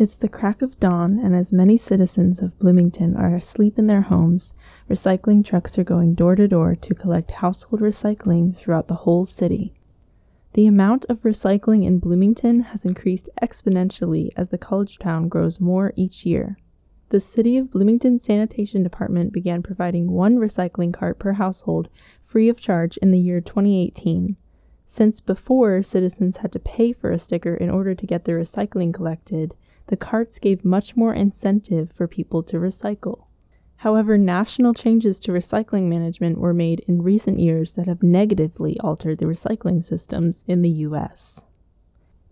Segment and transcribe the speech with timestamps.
[0.00, 4.00] It's the crack of dawn, and as many citizens of Bloomington are asleep in their
[4.00, 4.54] homes,
[4.88, 9.74] recycling trucks are going door to door to collect household recycling throughout the whole city.
[10.54, 15.92] The amount of recycling in Bloomington has increased exponentially as the college town grows more
[15.96, 16.56] each year.
[17.10, 21.90] The City of Bloomington Sanitation Department began providing one recycling cart per household
[22.22, 24.38] free of charge in the year 2018.
[24.86, 28.94] Since before citizens had to pay for a sticker in order to get their recycling
[28.94, 29.54] collected,
[29.90, 33.24] the carts gave much more incentive for people to recycle.
[33.78, 39.18] However, national changes to recycling management were made in recent years that have negatively altered
[39.18, 41.44] the recycling systems in the US.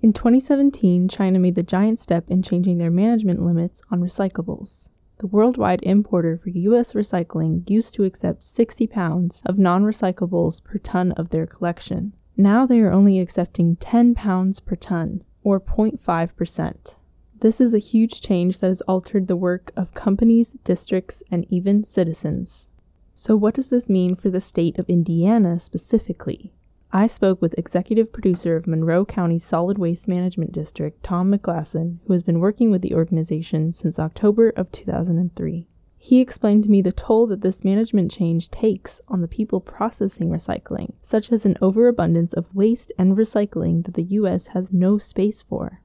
[0.01, 4.89] In 2017, China made the giant step in changing their management limits on recyclables.
[5.19, 6.93] The worldwide importer for U.S.
[6.93, 12.15] recycling used to accept 60 pounds of non recyclables per ton of their collection.
[12.37, 16.95] Now they are only accepting 10 pounds per ton, or 0.5%.
[17.41, 21.85] This is a huge change that has altered the work of companies, districts, and even
[21.85, 22.67] citizens.
[23.15, 26.53] So, what does this mean for the state of Indiana specifically?
[26.91, 32.13] I spoke with executive producer of Monroe County Solid Waste Management District, Tom McGlasson, who
[32.13, 35.69] has been working with the organization since October of 2003.
[35.97, 40.29] He explained to me the toll that this management change takes on the people processing
[40.29, 44.49] recycling, such as an overabundance of waste and recycling that the U.S.
[44.49, 45.83] has no space for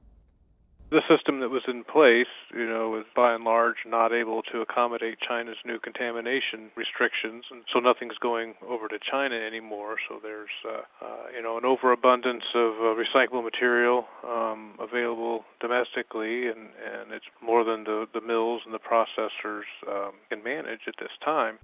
[0.94, 4.60] the system that was in place, you know, was by and large not able to
[4.60, 9.96] accommodate China's new contamination restrictions, and so nothing's going over to China anymore.
[10.08, 16.46] So there's, uh, uh, you know, an overabundance of uh, recyclable material um, available domestically,
[16.46, 20.94] and, and it's more than the, the mills and the processors um, can manage at
[21.00, 21.58] this time.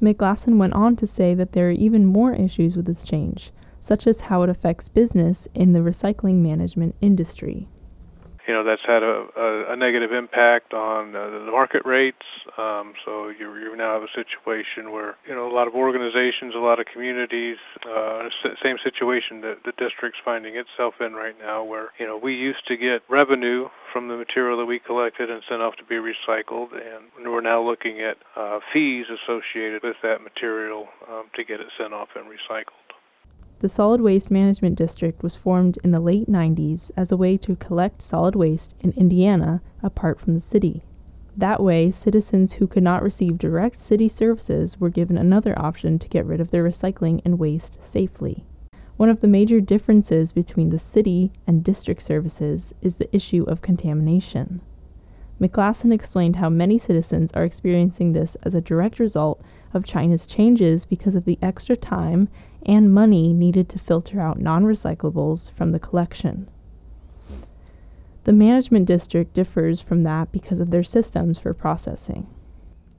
[0.00, 3.50] McGlasson went on to say that there are even more issues with this change,
[3.80, 7.68] such as how it affects business in the recycling management industry
[8.50, 12.26] you know that's had a, a, a negative impact on uh, the market rates.
[12.58, 16.52] Um, so you, you now have a situation where you know a lot of organizations,
[16.56, 17.58] a lot of communities,
[17.88, 18.28] uh,
[18.60, 22.66] same situation that the district's finding itself in right now, where you know we used
[22.66, 26.70] to get revenue from the material that we collected and sent off to be recycled,
[26.74, 31.68] and we're now looking at uh, fees associated with that material um, to get it
[31.78, 32.79] sent off and recycled.
[33.60, 37.56] The Solid Waste Management District was formed in the late 90s as a way to
[37.56, 40.82] collect solid waste in Indiana apart from the city.
[41.36, 46.08] That way, citizens who could not receive direct city services were given another option to
[46.08, 48.46] get rid of their recycling and waste safely.
[48.96, 53.60] One of the major differences between the city and district services is the issue of
[53.60, 54.62] contamination.
[55.38, 59.42] McGlasson explained how many citizens are experiencing this as a direct result
[59.72, 62.28] of China's changes because of the extra time
[62.64, 66.48] and money needed to filter out non recyclables from the collection.
[68.24, 72.26] The management district differs from that because of their systems for processing.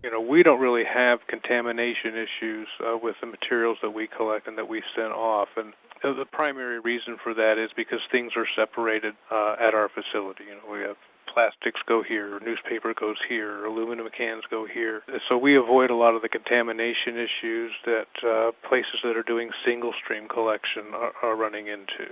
[0.04, 4.48] You know, we don't really have contamination issues uh, with the materials that we collect
[4.48, 5.50] and that we send off.
[5.58, 10.46] And the primary reason for that is because things are separated uh, at our facility.
[10.50, 10.98] You know, we have
[11.34, 15.02] plastics go here, newspaper goes here, aluminum cans go here.
[15.30, 19.50] So we avoid a lot of the contamination issues that uh, places that are doing
[19.66, 22.12] single stream collection are, are running into.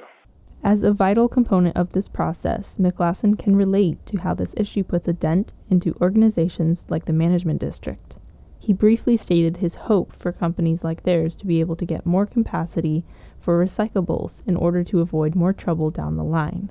[0.63, 5.07] As a vital component of this process, McGlasson can relate to how this issue puts
[5.07, 8.17] a dent into organizations like the Management District.
[8.59, 12.25] He briefly stated his hope for companies like theirs to be able to get more
[12.25, 13.05] capacity
[13.37, 16.69] for recyclables in order to avoid more trouble down the line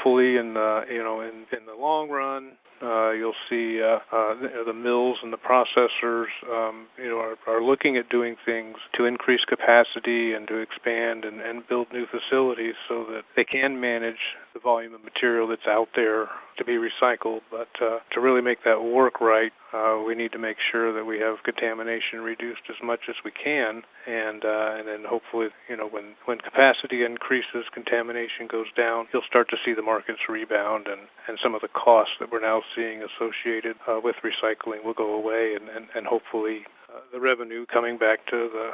[0.00, 2.52] hopefully in the you know in in the long run
[2.82, 7.36] uh, you'll see uh, uh, the, the mills and the processors, um, you know, are,
[7.46, 12.06] are looking at doing things to increase capacity and to expand and, and build new
[12.06, 16.78] facilities so that they can manage the volume of material that's out there to be
[16.78, 17.42] recycled.
[17.50, 21.04] But uh, to really make that work right, uh, we need to make sure that
[21.04, 25.76] we have contamination reduced as much as we can, and uh, and then hopefully, you
[25.76, 29.06] know, when when capacity increases, contamination goes down.
[29.12, 32.40] You'll start to see the markets rebound, and and some of the costs that we're
[32.40, 37.20] now seeing associated uh, with recycling will go away, and and, and hopefully uh, the
[37.20, 38.70] revenue coming back to the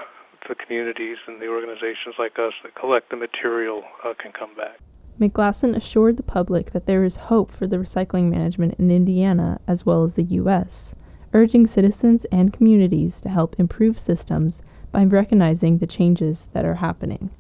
[0.49, 4.79] the communities and the organizations like us that collect the material uh, can come back.
[5.21, 9.87] McGlasson assured the public that there is hope for the recycling management in Indiana as
[9.87, 10.95] well as the U.S.,
[11.33, 14.61] urging citizens and communities to help improve systems
[14.93, 17.31] by recognizing the changes that are happening.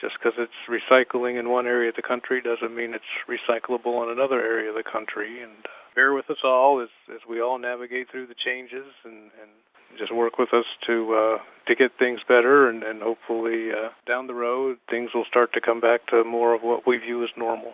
[0.00, 4.10] Just because it's recycling in one area of the country doesn't mean it's recyclable in
[4.10, 5.42] another area of the country.
[5.42, 9.30] And uh, bear with us all as, as we all navigate through the changes and,
[9.40, 9.50] and
[9.98, 14.26] just work with us to uh, to get things better, and, and hopefully uh, down
[14.26, 17.30] the road things will start to come back to more of what we view as
[17.36, 17.72] normal.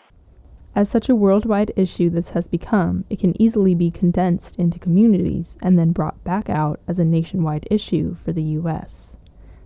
[0.75, 5.57] As such a worldwide issue this has become, it can easily be condensed into communities
[5.63, 9.17] and then brought back out as a nationwide issue for the U.S.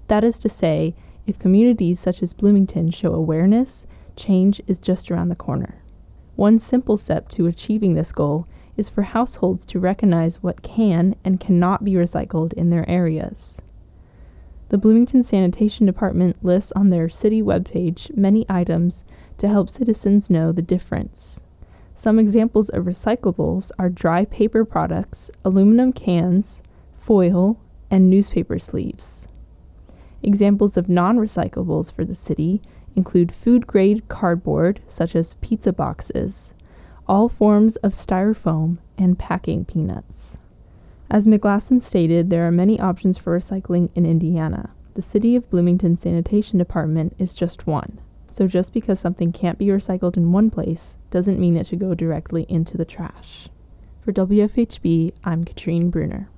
[0.09, 0.95] That is to say,
[1.27, 5.83] if communities such as Bloomington show awareness, change is just around the corner.
[6.37, 8.47] One simple step to achieving this goal
[8.83, 13.63] is for households to recognize what can and cannot be recycled in their areas.
[14.71, 19.05] The Bloomington Sanitation Department lists on their city webpage many items
[19.39, 21.41] to help citizens know the difference.
[21.95, 26.61] Some examples of recyclables are dry paper products, aluminum cans,
[26.97, 29.29] foil, and newspaper sleeves.
[30.25, 32.61] Examples of non recyclables for the city
[32.97, 36.53] include food grade cardboard, such as pizza boxes,
[37.07, 40.39] all forms of styrofoam, and packing peanuts.
[41.11, 44.71] As McGlasson stated, there are many options for recycling in Indiana.
[44.95, 48.01] The City of Bloomington Sanitation Department is just one.
[48.29, 51.95] So just because something can't be recycled in one place doesn't mean it should go
[51.95, 53.49] directly into the trash.
[54.01, 56.31] For WFHB, I'm Katrine Bruner.